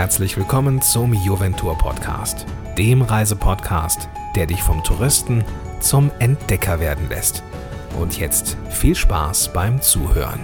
[0.00, 2.46] herzlich willkommen zum Juventur Podcast,
[2.78, 5.44] dem Reisepodcast, der dich vom Touristen
[5.80, 7.42] zum Entdecker werden lässt.
[8.00, 10.40] Und jetzt viel Spaß beim Zuhören.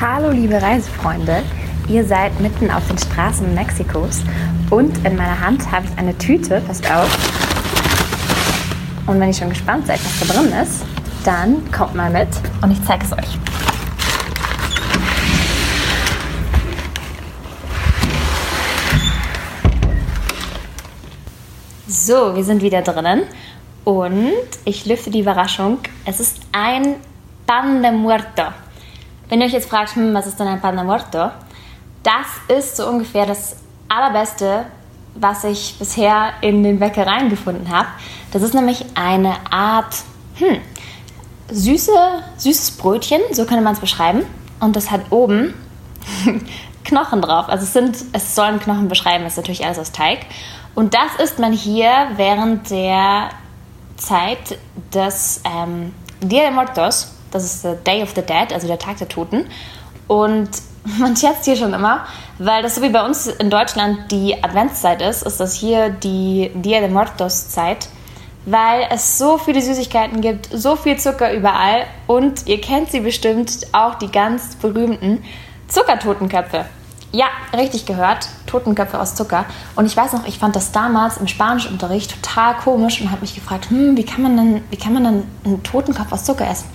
[0.00, 1.42] Hallo liebe Reisefreunde,
[1.88, 4.22] ihr seid mitten auf den Straßen Mexikos
[4.70, 7.10] und in meiner Hand habe ich eine Tüte, passt auf.
[9.08, 10.84] Und wenn ihr schon gespannt seid, was da drin ist,
[11.24, 12.28] dann kommt mal mit
[12.62, 13.49] und ich zeige es euch.
[22.02, 23.24] So, wir sind wieder drinnen
[23.84, 24.32] und
[24.64, 25.80] ich lüfte die Überraschung.
[26.06, 26.96] Es ist ein
[27.46, 28.44] Pan de Muerto.
[29.28, 31.30] Wenn ihr euch jetzt fragt, hm, was ist denn ein Pan de Muerto?
[32.02, 33.56] Das ist so ungefähr das
[33.88, 34.64] allerbeste,
[35.14, 37.88] was ich bisher in den Bäckereien gefunden habe.
[38.32, 39.94] Das ist nämlich eine Art
[40.36, 40.56] hm,
[41.50, 41.92] süße,
[42.38, 44.22] süßes Brötchen, so könnte man es beschreiben.
[44.58, 45.52] Und das hat oben
[46.84, 47.50] Knochen drauf.
[47.50, 50.20] Also es, sind, es sollen Knochen beschreiben, das ist natürlich alles aus Teig.
[50.74, 53.30] Und das isst man hier während der
[53.96, 54.58] Zeit
[54.94, 58.98] des ähm, Dia de Muertos, das ist der Day of the Dead, also der Tag
[58.98, 59.46] der Toten.
[60.06, 60.50] Und
[60.98, 62.06] man scherzt hier schon immer,
[62.38, 66.50] weil das so wie bei uns in Deutschland die Adventszeit ist, ist das hier die
[66.54, 67.88] Dia de Muertos Zeit,
[68.46, 73.66] weil es so viele Süßigkeiten gibt, so viel Zucker überall und ihr kennt sie bestimmt
[73.72, 75.22] auch die ganz berühmten
[75.68, 76.64] Zuckertotenköpfe.
[77.12, 78.28] Ja, richtig gehört.
[78.46, 79.44] Totenköpfe aus Zucker.
[79.74, 83.34] Und ich weiß noch, ich fand das damals im Spanischunterricht total komisch und habe mich
[83.34, 86.68] gefragt, hm, wie kann man denn, wie kann man denn einen Totenkopf aus Zucker essen?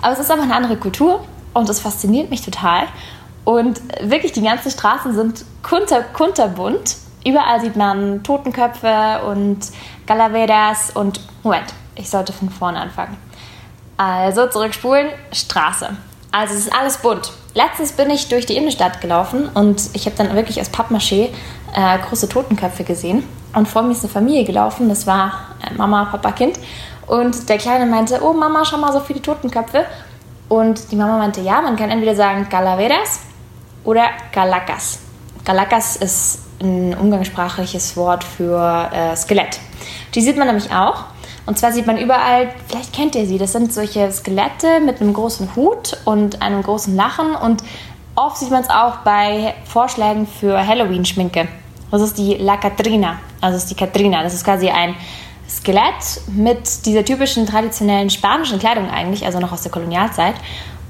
[0.00, 2.84] Aber es ist einfach eine andere Kultur und es fasziniert mich total.
[3.44, 6.96] Und wirklich, die ganzen Straßen sind kunter, kunterbunt.
[7.24, 9.58] Überall sieht man Totenköpfe und
[10.06, 13.16] Calaveras und Moment, ich sollte von vorne anfangen.
[13.96, 15.90] Also zurückspulen, Straße.
[16.30, 17.30] Also es ist alles bunt.
[17.54, 21.28] Letztens bin ich durch die Innenstadt gelaufen und ich habe dann wirklich aus Pappmaché
[21.74, 23.24] äh, große Totenköpfe gesehen.
[23.54, 25.32] Und vor mir ist eine Familie gelaufen, das war
[25.62, 26.58] äh, Mama, Papa, Kind.
[27.06, 29.84] Und der Kleine meinte, oh Mama, schau mal so viele Totenköpfe.
[30.48, 33.20] Und die Mama meinte, ja, man kann entweder sagen Calaveras
[33.84, 35.00] oder Galacas.
[35.44, 39.58] Galacas ist ein umgangssprachliches Wort für äh, Skelett.
[40.14, 41.04] Die sieht man nämlich auch.
[41.44, 45.12] Und zwar sieht man überall, vielleicht kennt ihr sie, das sind solche Skelette mit einem
[45.12, 47.34] großen Hut und einem großen Lachen.
[47.34, 47.62] Und
[48.14, 51.48] oft sieht man es auch bei Vorschlägen für Halloween-Schminke.
[51.90, 54.22] Das ist die La Catrina, also ist die Katrina.
[54.22, 54.94] Das ist quasi ein
[55.48, 60.34] Skelett mit dieser typischen traditionellen spanischen Kleidung eigentlich, also noch aus der Kolonialzeit.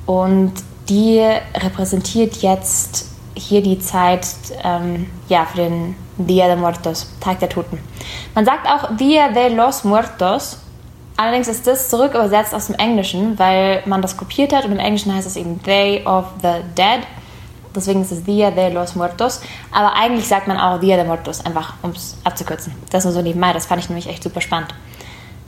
[0.07, 0.53] Und
[0.89, 1.19] die
[1.55, 4.27] repräsentiert jetzt hier die Zeit
[4.63, 7.79] ähm, ja, für den Dia de Muertos, Tag der Toten.
[8.35, 10.59] Man sagt auch Dia de los Muertos.
[11.17, 14.79] Allerdings ist das zurück übersetzt aus dem Englischen, weil man das kopiert hat und im
[14.79, 17.07] Englischen heißt es eben Day of the Dead.
[17.75, 19.41] Deswegen ist es Dia de los Muertos.
[19.71, 22.75] Aber eigentlich sagt man auch Dia de Muertos, einfach um es abzukürzen.
[22.91, 24.75] Das nur so nebenbei, das fand ich nämlich echt super spannend.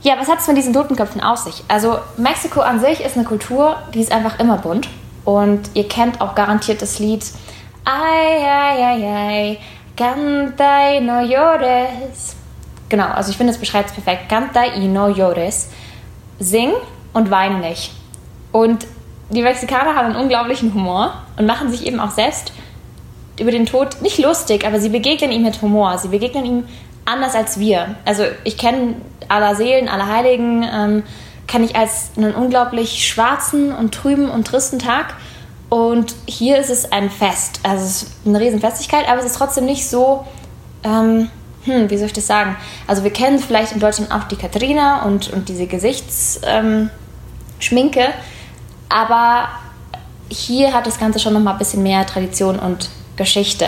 [0.01, 1.63] Ja, was hat es mit diesen Totenköpfen auf sich?
[1.67, 4.87] Also Mexiko an sich ist eine Kultur, die ist einfach immer bunt.
[5.23, 7.25] Und ihr kennt auch garantiert das Lied
[7.85, 9.59] Ay, ay, ay, ay,
[9.95, 12.35] canta y no llores.
[12.89, 14.27] Genau, also ich finde, es beschreibt es perfekt.
[14.27, 15.69] Canta y no llores.
[16.39, 16.71] Sing
[17.13, 17.91] und weine nicht.
[18.51, 18.87] Und
[19.29, 22.53] die Mexikaner haben einen unglaublichen Humor und machen sich eben auch selbst
[23.39, 25.97] über den Tod nicht lustig, aber sie begegnen ihm mit Humor.
[25.97, 26.63] Sie begegnen ihm
[27.05, 27.95] anders als wir.
[28.05, 28.95] Also ich kenne
[29.27, 31.03] aller Seelen, aller Heiligen, ähm,
[31.47, 35.13] kenne ich als einen unglaublich schwarzen und trüben und tristen Tag.
[35.75, 37.59] Und hier ist es ein Fest.
[37.63, 40.23] Also es ist eine Riesenfestigkeit, aber es ist trotzdem nicht so,
[40.85, 41.29] ähm,
[41.65, 42.55] hm, wie soll ich das sagen?
[42.87, 46.89] Also wir kennen vielleicht in Deutschland auch die Katharina und, und diese Gesichtsschminke,
[47.99, 48.13] ähm,
[48.87, 49.49] aber
[50.29, 53.67] hier hat das Ganze schon noch mal ein bisschen mehr Tradition und Geschichte.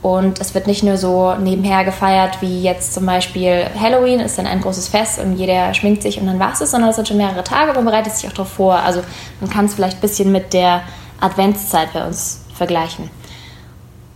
[0.00, 4.46] Und es wird nicht nur so nebenher gefeiert, wie jetzt zum Beispiel Halloween ist dann
[4.46, 7.18] ein großes Fest und jeder schminkt sich und dann war es, sondern es sind schon
[7.18, 8.76] mehrere Tage, man bereitet sich auch darauf vor.
[8.76, 9.02] Also
[9.42, 10.84] man kann es vielleicht ein bisschen mit der
[11.20, 13.10] Adventszeit bei uns vergleichen.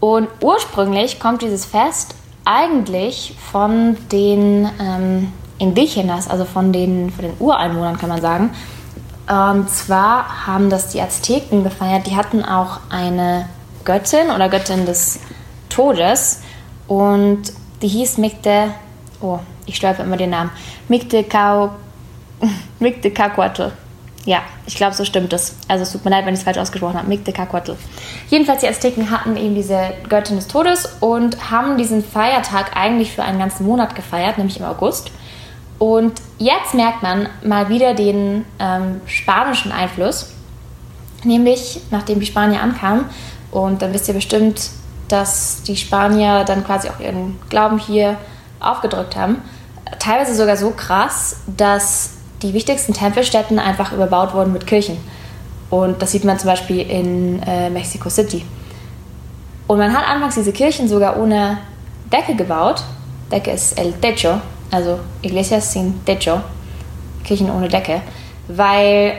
[0.00, 2.14] Und ursprünglich kommt dieses Fest
[2.44, 8.50] eigentlich von den ähm, Indigenas, also von den, von den Ureinwohnern, kann man sagen.
[9.28, 12.08] Und zwar haben das die Azteken gefeiert.
[12.08, 13.48] Die hatten auch eine
[13.84, 15.20] Göttin oder Göttin des
[15.69, 16.40] Todes
[16.88, 18.75] und die hieß Micte,
[19.20, 20.50] oh, ich stolper immer den Namen,
[20.88, 21.22] Micte
[23.10, 23.72] Cacuatl.
[24.24, 25.56] Ja, ich glaube, so stimmt es.
[25.66, 27.08] Also es tut mir leid, wenn ich es falsch ausgesprochen habe.
[27.08, 27.76] Mictecacotl.
[28.28, 33.24] Jedenfalls, die Azteken hatten eben diese Göttin des Todes und haben diesen Feiertag eigentlich für
[33.24, 35.10] einen ganzen Monat gefeiert, nämlich im August.
[35.80, 40.32] Und jetzt merkt man mal wieder den ähm, spanischen Einfluss.
[41.24, 43.06] Nämlich, nachdem die Spanier ankamen,
[43.50, 44.70] und dann wisst ihr bestimmt,
[45.08, 48.16] dass die Spanier dann quasi auch ihren Glauben hier
[48.60, 49.42] aufgedrückt haben.
[49.98, 54.98] Teilweise sogar so krass, dass die wichtigsten Tempelstätten einfach überbaut wurden mit Kirchen.
[55.70, 58.44] Und das sieht man zum Beispiel in äh, Mexico City.
[59.66, 61.58] Und man hat anfangs diese Kirchen sogar ohne
[62.12, 62.82] Decke gebaut.
[63.30, 64.40] Decke ist el techo,
[64.70, 66.40] also Iglesias sin techo,
[67.24, 68.02] Kirchen ohne Decke,
[68.48, 69.14] weil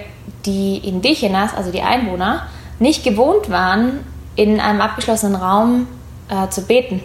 [0.45, 2.47] die Indigenas, also die Einwohner,
[2.77, 4.01] nicht gewohnt waren,
[4.35, 5.87] in einem abgeschlossenen Raum
[6.29, 7.01] äh, zu beten.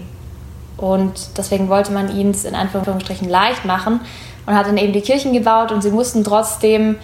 [0.77, 4.01] Und deswegen wollte man ihnen es in Anführungsstrichen leicht machen
[4.49, 6.97] und hat dann eben die Kirchen gebaut und sie mussten trotzdem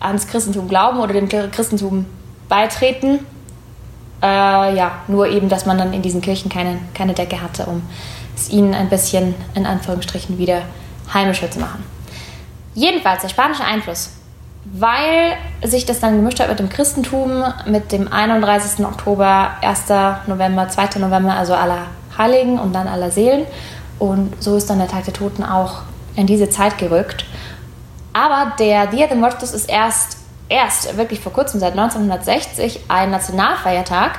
[0.00, 2.06] ans Christentum glauben oder dem Christentum
[2.48, 3.20] beitreten.
[4.20, 7.82] Äh, ja, nur eben, dass man dann in diesen Kirchen keine, keine Decke hatte, um
[8.34, 10.62] es ihnen ein bisschen in Anführungsstrichen wieder
[11.12, 11.84] heimischer zu machen.
[12.74, 14.10] Jedenfalls der spanische Einfluss
[14.64, 18.84] weil sich das dann gemischt hat mit dem Christentum, mit dem 31.
[18.84, 19.84] Oktober, 1.
[20.26, 20.98] November, 2.
[21.00, 21.86] November, also aller
[22.16, 23.46] Heiligen und dann aller Seelen.
[23.98, 25.82] Und so ist dann der Tag der Toten auch
[26.16, 27.24] in diese Zeit gerückt.
[28.12, 30.18] Aber der Dia de Muertos ist erst,
[30.48, 34.18] erst wirklich vor kurzem, seit 1960, ein Nationalfeiertag,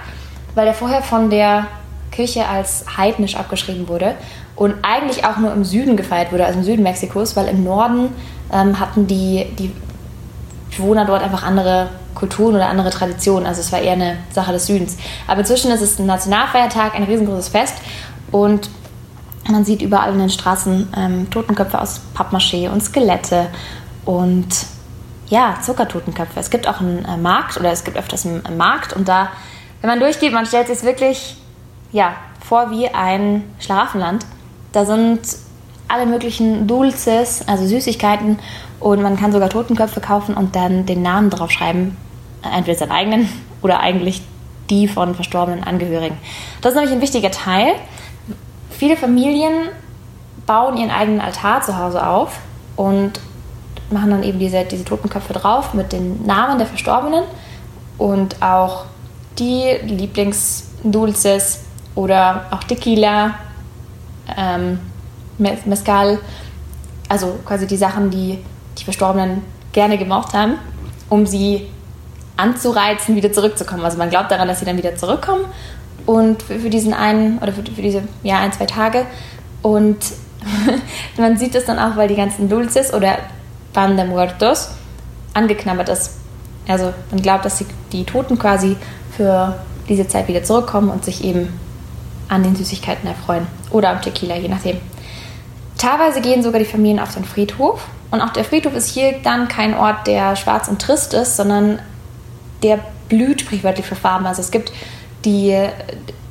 [0.54, 1.68] weil er vorher von der
[2.12, 4.16] Kirche als heidnisch abgeschrieben wurde
[4.56, 8.10] und eigentlich auch nur im Süden gefeiert wurde, also im Süden Mexikos, weil im Norden
[8.52, 9.72] ähm, hatten die, die
[10.76, 13.46] Bewohner dort einfach andere Kulturen oder andere Traditionen.
[13.46, 14.98] Also es war eher eine Sache des Südens.
[15.28, 17.76] Aber inzwischen ist es ein Nationalfeiertag, ein riesengroßes Fest
[18.32, 18.70] und
[19.52, 23.48] man sieht überall in den Straßen ähm, Totenköpfe aus Pappmaché und Skelette
[24.06, 24.48] und
[25.28, 26.40] ja, Zuckertotenköpfe.
[26.40, 29.30] Es gibt auch einen äh, Markt oder es gibt öfters einen, einen Markt und da,
[29.82, 31.38] wenn man durchgeht, man stellt sich wirklich
[31.92, 34.26] ja, vor wie ein Schlaraffenland.
[34.72, 35.22] Da sind
[35.88, 38.40] alle möglichen Dulces, also Süßigkeiten
[38.80, 41.98] und man kann sogar Totenköpfe kaufen und dann den Namen drauf schreiben,
[42.44, 43.30] entweder seinen eigenen
[43.62, 44.22] oder eigentlich
[44.70, 46.18] die von verstorbenen Angehörigen.
[46.62, 47.76] Das ist nämlich ein wichtiger Teil.
[48.78, 49.70] Viele Familien
[50.46, 52.40] bauen ihren eigenen Altar zu Hause auf
[52.76, 53.14] und
[53.90, 57.24] machen dann eben diese, diese Totenköpfe drauf mit den Namen der Verstorbenen
[57.98, 58.86] und auch
[59.40, 61.62] die Lieblingsdulces
[61.94, 63.36] oder auch Tequila,
[64.38, 64.80] ähm,
[65.38, 66.20] Mezcal,
[67.08, 68.40] also quasi die Sachen, die
[68.78, 70.56] die Verstorbenen gerne gemocht haben,
[71.10, 71.68] um sie
[72.36, 73.86] anzureizen, wieder zurückzukommen.
[73.86, 75.46] Also man glaubt daran, dass sie dann wieder zurückkommen
[76.06, 79.06] und für, diesen einen oder für, für, diese ja, ein, zwei Tage.
[79.62, 79.98] Und
[81.18, 83.18] man sieht es dann auch, weil die ganzen Dulces oder
[83.74, 84.70] Pan de Muertos
[85.34, 86.18] angeknabbert ist.
[86.68, 88.76] Also man glaubt, dass die, die Toten quasi
[89.16, 89.56] für
[89.88, 91.60] diese Zeit wieder zurückkommen und sich eben
[92.28, 93.48] an den Süßigkeiten erfreuen.
[93.72, 94.78] Oder am Tequila, je nachdem.
[95.78, 99.48] Teilweise gehen sogar die Familien auf den Friedhof und auch der Friedhof ist hier dann
[99.48, 101.80] kein Ort, der schwarz und trist ist, sondern
[102.64, 102.80] der
[103.10, 104.26] blüht sprichwörtlich für Farben.
[104.26, 104.72] Also es gibt
[105.26, 105.58] die,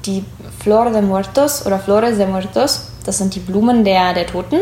[0.07, 0.25] die
[0.61, 4.61] Flore de Muertos oder Flores de Muertos, das sind die Blumen der, der Toten.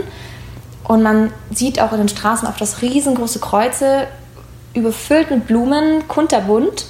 [0.84, 4.08] Und man sieht auch in den Straßen oft das riesengroße Kreuze,
[4.75, 6.87] überfüllt mit Blumen, kunterbunt,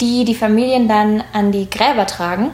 [0.00, 2.50] die die Familien dann an die Gräber tragen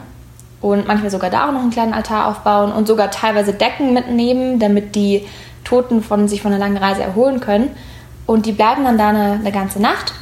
[0.61, 4.59] und manchmal sogar da auch noch einen kleinen Altar aufbauen und sogar teilweise Decken mitnehmen,
[4.59, 5.25] damit die
[5.63, 7.69] Toten von, sich von einer langen Reise erholen können.
[8.25, 10.13] Und die bleiben dann da eine, eine ganze Nacht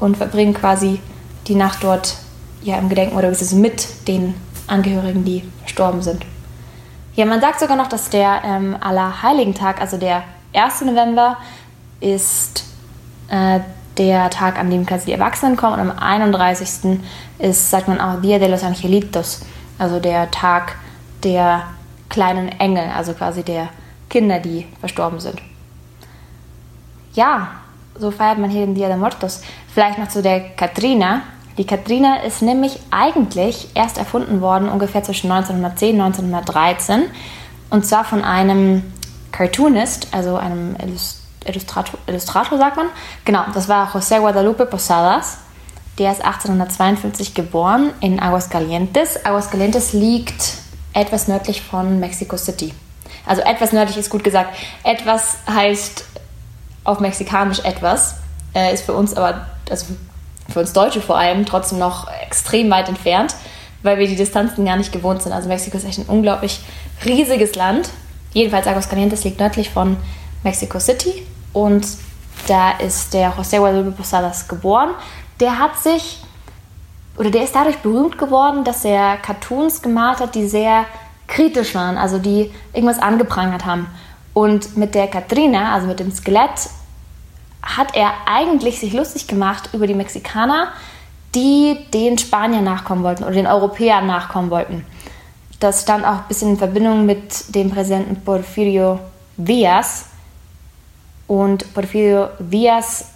[0.00, 1.00] und verbringen quasi
[1.46, 2.16] die Nacht dort
[2.62, 4.34] ja, im Gedenken oder mit den
[4.66, 6.24] Angehörigen, die verstorben sind.
[7.14, 10.82] Ja, man sagt sogar noch, dass der ähm, Allerheiligentag, also der 1.
[10.82, 11.36] November,
[12.00, 12.64] ist
[13.28, 13.60] äh,
[13.98, 15.74] der Tag, an dem quasi die Erwachsenen kommen.
[15.74, 16.98] Und am 31.
[17.38, 19.42] ist, sagt man auch, Dia de los Angelitos,
[19.78, 20.76] also der Tag
[21.22, 21.64] der
[22.08, 23.68] kleinen Engel, also quasi der
[24.08, 25.40] Kinder, die verstorben sind.
[27.14, 27.48] Ja,
[27.98, 29.42] so feiert man hier den Dia de Muertos.
[29.72, 31.22] Vielleicht noch zu der Katrina.
[31.58, 37.04] Die Katrina ist nämlich eigentlich erst erfunden worden ungefähr zwischen 1910 und 1913
[37.70, 38.92] und zwar von einem
[39.32, 40.76] Cartoonist, also einem
[41.46, 42.86] Illustrator, Illustrator sagt man.
[43.24, 45.38] Genau, das war José Guadalupe Posadas.
[45.98, 49.24] Der ist 1852 geboren in Aguascalientes.
[49.24, 50.54] Aguascalientes liegt
[50.92, 52.72] etwas nördlich von Mexico City.
[53.26, 54.54] Also etwas nördlich ist gut gesagt.
[54.84, 56.04] Etwas heißt
[56.84, 58.16] auf Mexikanisch etwas,
[58.54, 59.86] äh, ist für uns aber, also
[60.52, 63.34] für uns Deutsche vor allem, trotzdem noch extrem weit entfernt,
[63.82, 65.32] weil wir die Distanzen gar nicht gewohnt sind.
[65.32, 66.60] Also Mexiko ist echt ein unglaublich
[67.04, 67.88] riesiges Land.
[68.32, 69.96] Jedenfalls Aguascalientes liegt nördlich von
[70.42, 71.86] Mexico City und
[72.46, 74.90] da ist der José Guadalupe Posadas geboren.
[75.40, 76.18] Der hat sich,
[77.16, 80.86] oder der ist dadurch berühmt geworden, dass er Cartoons gemalt hat, die sehr
[81.26, 83.86] kritisch waren, also die irgendwas angeprangert haben.
[84.34, 86.68] Und mit der Katrina, also mit dem Skelett,
[87.62, 90.72] hat er eigentlich sich lustig gemacht über die Mexikaner,
[91.34, 94.84] die den Spaniern nachkommen wollten oder den Europäern nachkommen wollten.
[95.60, 98.98] Das stand auch ein bisschen in Verbindung mit dem Präsidenten Porfirio
[99.36, 100.06] Diaz.
[101.28, 103.06] Und Porfirio Diaz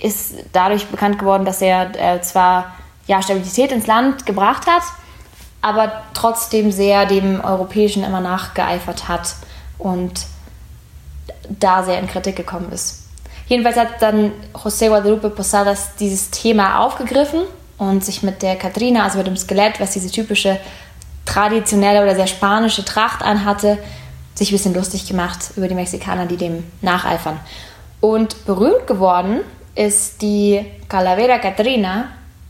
[0.00, 4.82] ist dadurch bekannt geworden, dass er äh, zwar ja, Stabilität ins Land gebracht hat,
[5.60, 9.34] aber trotzdem sehr dem Europäischen immer nachgeeifert hat
[9.78, 10.26] und
[11.48, 13.09] da sehr in Kritik gekommen ist.
[13.50, 17.40] Jedenfalls hat dann José Guadalupe Posadas dieses Thema aufgegriffen
[17.78, 20.56] und sich mit der Katrina, also mit dem Skelett, was diese typische
[21.24, 23.78] traditionelle oder sehr spanische Tracht anhatte,
[24.36, 27.40] sich ein bisschen lustig gemacht über die Mexikaner, die dem nacheifern.
[28.00, 29.40] Und berühmt geworden
[29.74, 32.04] ist die Calavera Catrina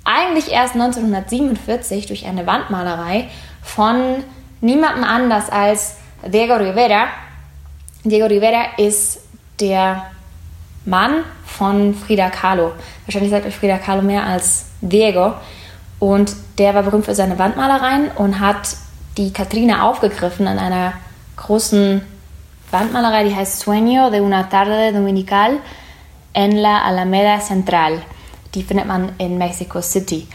[0.05, 3.29] eigentlich erst 1947 durch eine Wandmalerei
[3.63, 4.23] von
[4.61, 5.95] niemandem anders als
[6.27, 7.07] Diego Rivera.
[8.05, 9.21] Diego Rivera ist
[9.61, 10.11] der
[10.85, 12.73] Mann von Frida Kahlo.
[13.07, 15.35] Wahrscheinlich sagt euch Frida Kahlo mehr als Diego.
[15.99, 18.77] Und der war berühmt für seine Wandmalereien und hat
[19.17, 20.95] die Katrina aufgegriffen in einer
[21.37, 22.03] großen
[22.71, 25.59] Wandmalerei, die heißt Sueño de una tarde dominical
[26.33, 28.03] en la Alameda Central.
[28.55, 30.27] Die findet man in Mexico City.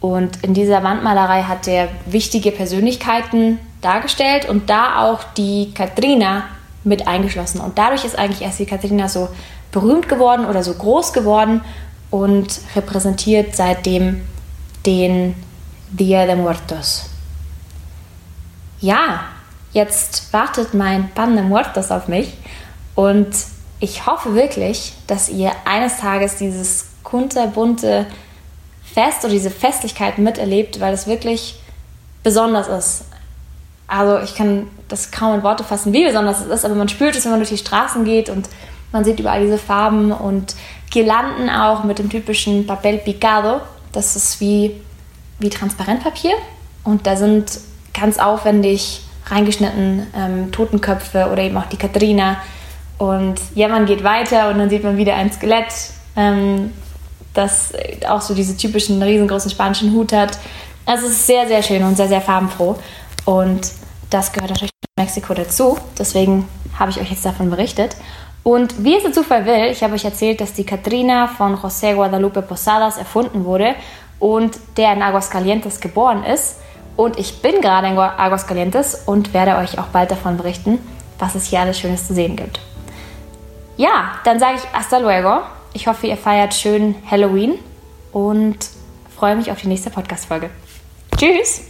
[0.00, 6.44] Und in dieser Wandmalerei hat er wichtige Persönlichkeiten dargestellt und da auch die Katrina
[6.84, 7.60] mit eingeschlossen.
[7.60, 9.28] Und dadurch ist eigentlich erst die Katrina so
[9.72, 11.62] berühmt geworden oder so groß geworden
[12.10, 14.22] und repräsentiert seitdem
[14.86, 15.34] den
[15.90, 17.06] Dia de Muertos.
[18.80, 19.24] Ja,
[19.72, 22.32] jetzt wartet mein Pan de Muertos auf mich
[22.94, 23.28] und
[23.78, 28.06] ich hoffe wirklich, dass ihr eines Tages dieses kunterbunte
[28.82, 31.60] Fest oder diese Festlichkeit miterlebt, weil es wirklich
[32.22, 33.04] besonders ist.
[33.86, 37.16] Also ich kann das kaum in Worte fassen, wie besonders es ist, aber man spürt
[37.16, 38.48] es, wenn man durch die Straßen geht und
[38.92, 40.54] man sieht überall diese Farben und
[40.90, 43.60] Girlanden auch mit dem typischen Papel Picado.
[43.92, 44.80] Das ist wie,
[45.38, 46.34] wie Transparentpapier
[46.84, 47.60] und da sind
[47.92, 52.38] ganz aufwendig reingeschnitten ähm, Totenköpfe oder eben auch die Katrina.
[52.98, 55.72] Und ja, man geht weiter und dann sieht man wieder ein Skelett,
[56.16, 56.72] ähm,
[57.32, 57.72] das
[58.08, 60.38] auch so diese typischen riesengroßen spanischen Hut hat.
[60.84, 62.76] Also es ist sehr, sehr schön und sehr, sehr farbenfroh.
[63.24, 63.70] Und
[64.10, 65.78] das gehört natürlich Mexiko dazu.
[65.98, 67.96] Deswegen habe ich euch jetzt davon berichtet.
[68.42, 71.94] Und wie es der Zufall will, ich habe euch erzählt, dass die Katrina von José
[71.94, 73.74] Guadalupe Posadas erfunden wurde
[74.18, 76.56] und der in Aguascalientes geboren ist.
[76.96, 80.78] Und ich bin gerade in Aguascalientes und werde euch auch bald davon berichten,
[81.18, 82.60] was es hier alles Schönes zu sehen gibt.
[83.76, 85.42] Ja, dann sage ich hasta luego.
[85.72, 87.58] Ich hoffe, ihr feiert schön Halloween
[88.12, 88.58] und
[89.16, 90.50] freue mich auf die nächste Podcast-Folge.
[91.16, 91.62] Tschüss!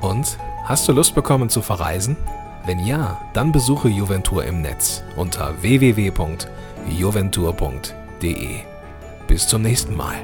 [0.00, 2.16] Und hast du Lust bekommen zu verreisen?
[2.64, 8.60] Wenn ja, dann besuche Juventur im Netz unter www.juventur.de.
[9.26, 10.14] Bis zum nächsten Mal.